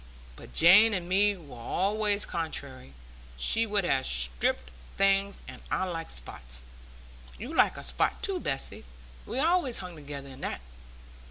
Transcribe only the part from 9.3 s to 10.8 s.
allays hung together i' that."